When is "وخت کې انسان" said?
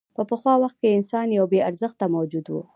0.63-1.27